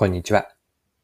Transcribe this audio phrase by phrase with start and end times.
[0.00, 0.48] こんにちは。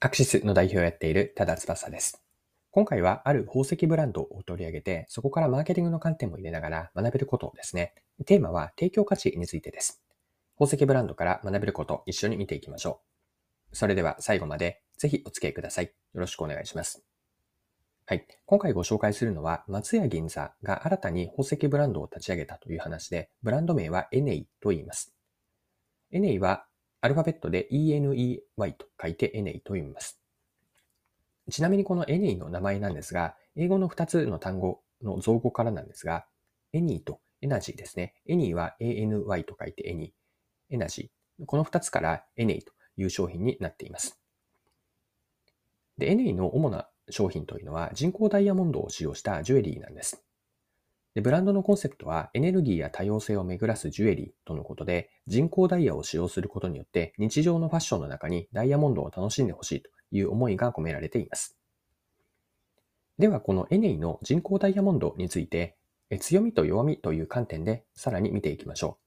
[0.00, 2.24] アクシスの代表をやっている多田翼です。
[2.70, 7.92] 今回はある宝石ブランドを取り上げて、そこからマーケティングの観点も入れながら学べることですね、
[8.24, 10.00] テーマは提供価値についてです。
[10.58, 13.02] 宝石ブランドから学べること一緒に見ていきましょ
[13.72, 13.76] う。
[13.76, 15.84] それでは最後までぜひお付き合いください。
[15.84, 17.04] よろしくお願いします。
[18.06, 18.26] はい。
[18.46, 25.14] 今回ご紹介するのは、松屋銀座が新たに宝石ブランドを立ち上げたという話で、ブランド名はエネイと言います。
[26.10, 26.64] エネイは
[27.00, 28.42] アルファベットで ENEY
[28.76, 30.20] と書いてエネイと読みます。
[31.50, 36.26] ちなみにこのエネイの名前なんですが、英語の2つの単語の造語からなんですが、
[36.72, 38.14] エニーとエナジーですね。
[38.26, 40.74] エニーは ANY と書いてエニー。
[40.74, 41.46] エナジー。
[41.46, 44.20] この2つからエネイという商品になっています。
[45.96, 50.24] で、エネイの主な商品というのは人工ダイヤモンドを使用したジュエリーなんです。
[51.18, 61.58] でブランドのコンセプトはエネルギーや多様性を巡らすジュエリーとのことで、人工ダイヤを使用することによって日常のファッションの中にダイヤモンドを楽しんでほしいという思いが込められています。
[63.18, 65.76] では、このエネイの人工ダイヤモンドについて、
[66.20, 69.00] 強みと弱みという観点でさらに見ていきましょ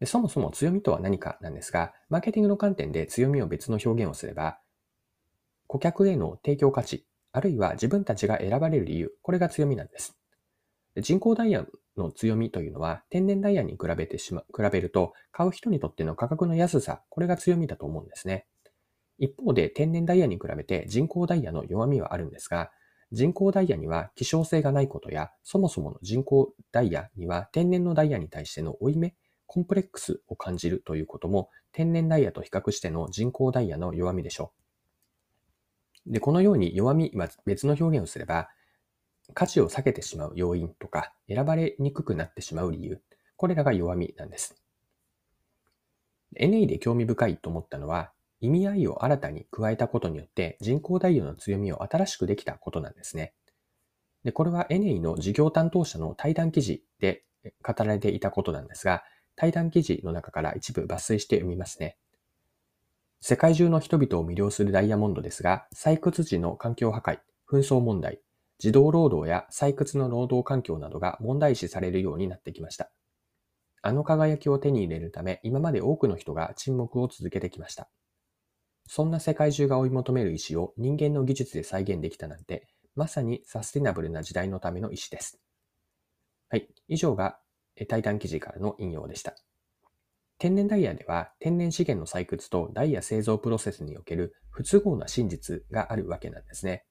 [0.00, 0.06] う。
[0.06, 4.58] そもそも強みとは何かなんですが、マーケティングの観点で強みを別の表現をすれば、
[5.66, 10.16] 顧客への提供価値、あるいは自分たちが選ばれる理由、これが強みなんです。
[10.96, 18.46] 人工ダイヤの強みというのは、天然ダイヤに比べてしま、比べると、買う人にとっての価格の安さ、これが強みだと思うんですね。
[19.18, 22.70] 一方で、天然ダイヤに比べて人工ダイヤの弱みはあるんですが、
[23.12, 29.14] 人工ダイヤには希少性がないことや、そもそもの人工ダイヤには天然のダイヤに対しての負い目、
[29.46, 34.52] コンプレックスを感じるということも、天然ダイヤと比較しての人工ダイヤの弱みでしょ
[36.06, 36.12] う。
[36.12, 38.48] で、このように弱みは別の表現をすれば、
[39.34, 43.00] 価値を下げてしまう要因とか、選ばれにくくなってしまう理由、
[43.36, 44.62] これらが弱みなんです。
[46.36, 53.34] NA で興味深いと思ったのは、意味合いを新たに加えたことによって人工ダイヤの強みを新しくできたことなんですね。
[54.24, 57.24] で、これは NA の事業担当者の対談記事で
[57.62, 59.02] 語られていたことなんですが、
[59.36, 61.96] 対談記事の中から一部抜粋して読みますね。
[63.22, 67.18] 世界中の人々を魅了するダイヤモンドですが、採掘時の環境破壊、
[67.50, 68.20] 紛争問題、
[68.60, 72.92] 児童労働や採掘の労働環境などが問題視されるようになってきました。
[73.80, 77.88] あの輝きを手に入れるため、今まで多くの人が沈黙を続けてきました。
[78.86, 85.40] そんな世界中が追い求める石を人間の技術で再現できたなんて、まさにサスティナブルな時代のための石です。
[86.50, 86.68] はい。
[86.86, 87.38] 以上が
[87.88, 89.34] 対談記事からの引用でした。
[90.36, 96.84] 天然ダイヤでは天然資源の採掘とダイヤ製造プロセスにおける不都合な真実があるわけなんですね。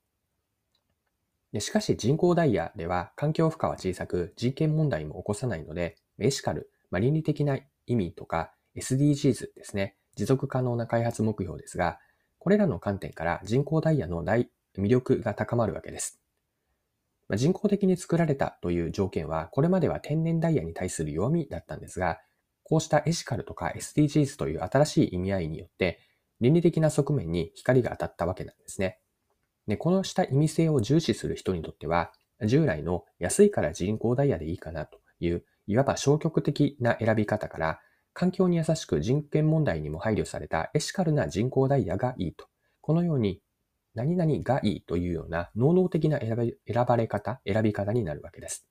[1.58, 11.98] しかし人工ダイヤでは環境負荷は小さく人権問題も起こさないので、エシカル、まあ、倫理的な意味とか SDGs ですね、持続可能な開発目標ですが、
[12.38, 16.22] これらの観点から人工ダイヤの大魅力が高まるわけです。
[17.28, 22.20] ま、人工的に作られたという条件は、これまでは天然ダイヤに対する弱みだったんですが、
[22.64, 26.00] こうしたエシカルとか SDGs という新しい意味合いによって、
[26.40, 29.00] 倫理的な側面に光が当たったわけなんですね。
[29.69, 32.12] で、このした意味性を重視する人にとっては、
[32.44, 37.80] 従来の安いから人工ダイヤでいいかなという、いわば消極的な選び方から、
[38.13, 42.47] 環境に優しく人権問題にも配慮されたエシカルな人工ダイヤがいいと。
[42.81, 43.41] このように、
[43.94, 46.36] 何々がいいというような能動的な選
[46.88, 48.68] ばれ方、選び方になるわけです。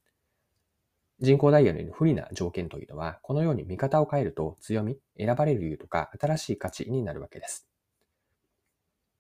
[1.21, 7.68] 人工ダイヤの不利な条件というのは、このように見方を変えると強み、選ばれる理由とか新しい価値になるわけです。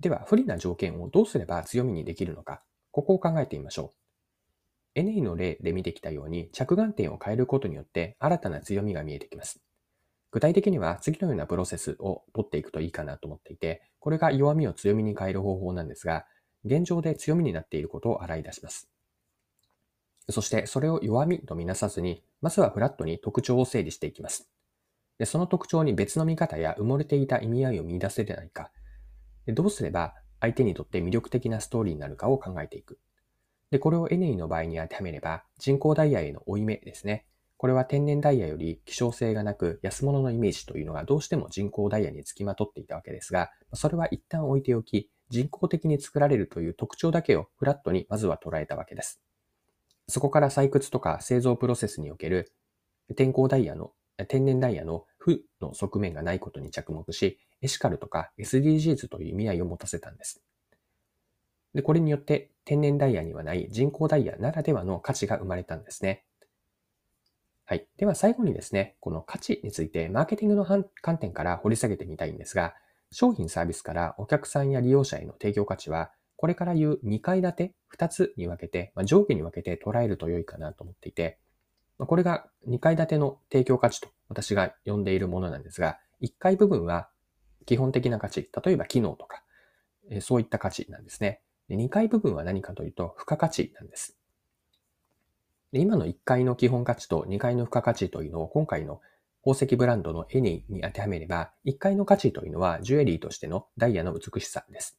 [0.00, 3.94] では、不利な条件をどうすれば強みにできるのか、ここを考えてみましょ
[4.97, 5.00] う。
[5.00, 9.60] NA の例で見てきたように、着眼点を変えることによって新たな強みが見えてきます。
[10.31, 16.26] 具体的には次のようなプロセスを取っていくといいかなと思っていて、これが弱みを強みに変える方法なんですが、
[16.64, 18.88] 現状で強みになっていることを洗い出します。
[20.31, 24.48] そしてそれを弱みとみなさずに、まずはフラットに特徴を整理していきます。
[25.19, 28.70] でその特徴に別の見方や埋もれていた意味合いを見出せないか、
[29.48, 32.99] でどうすれば相手にとって魅力的なストーリーになるかを考えていく。
[33.70, 37.25] で、これを NA の場合に当てはめれば、人工ダイヤへの追い目ですね。
[37.56, 49.22] これは天然ダイヤより希少性がなく安物のイメージというのがどうしても人工ダイヤにつきまとっていたわけですが、それは一旦置いておき、人工的に作られるという特徴だけをフラットにまずは捉えたわけです。
[50.08, 52.52] そこから採掘とか製造プロセスにおける
[53.17, 53.93] 天候ダイヤの、
[54.26, 60.43] 天然ダイヤの負の側面がないことに着目し、エシカルとか SDGs という意味合いを持たせたんです。
[61.75, 66.25] で、これによって天然ダイヤにはない人工ダイヤならではの価値が生まれたんですね。
[67.65, 67.87] はい。
[67.99, 70.65] では最後にですね、この価値についてマーケティングの
[71.03, 72.75] 観点から掘り下げてみたいんですが、
[73.12, 81.38] 商品サービスからお客さんや利用者への提供価値は、これから言う2階建て、2つに分けて、まあ、上下に分けて捉えると良いかなと思っていて、
[81.98, 87.08] これが2階建ての提供価値と私が呼んでいるものなんですが、1階部分は
[87.66, 89.42] 基本的な価値、例えば機能とか、
[90.20, 91.42] そういった価値なんですね。
[91.70, 94.16] 2階部分は何かというと、付加価値なんです。
[95.72, 99.02] 今の1階の基本価値と2階の付加価値というのを今回の
[99.44, 104.98] 宝石ブランドのエニーに当てはめれば、1階の価値というのはジュエリーとしてのダイヤの美しさです。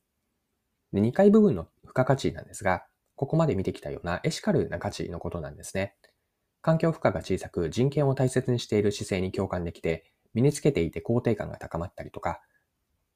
[0.94, 2.86] で2階部分の付加価値なんですが、
[3.16, 5.96] ここまで見てきたようなエシカルな価値のことなんですね。
[6.70, 12.42] 環境負荷が小さく人権を大切にしている姿勢に共感できて、身につけていて肯定感が高まったりとか、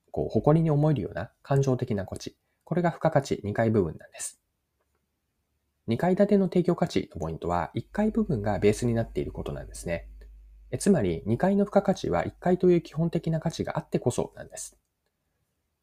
[0.10, 2.36] こう、誇りに思えるような感情的な価値。
[2.64, 4.42] これが付加価値2階部分なんです。
[5.88, 10.08] 2階建ての提供価値のポイントは、1階部分がベースになっていることなんですね。
[10.72, 14.80] えつまり、2階の付加価値は1階という基本的な価値があってこそなんです。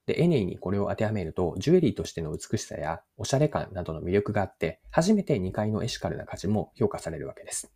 [0.06, 7.73] で、エネイにこれを当てはめると、ジュエリーとしての美しさやおしゃれ感などの魅力があって、初めて2階のエシカルな価値も評価されるわけです。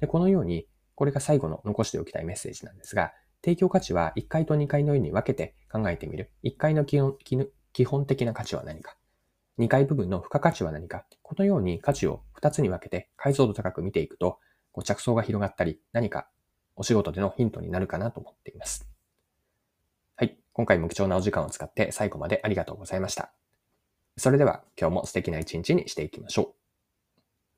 [0.00, 3.12] で、このように、これが最後の残しておきたいメッセージなんですが、
[3.44, 6.32] 提供価値は1階と2階のように分けて考えてみる。
[6.42, 7.16] 1階の基本
[7.72, 8.96] 基本的な価値は何か。
[9.60, 11.04] 2階部分の付加価値は何か。
[11.22, 14.38] このように価値を2つに分けて解像度高く見ていくと、
[14.82, 16.28] 着想が広がったり、何か
[16.74, 18.88] お仕事でのヒントになるかなと思っています。
[20.58, 23.32] 今回も貴重なお時間を使って最後までありがとうございました。
[24.16, 26.67] それでは今日も素敵な一日にしていきましょう。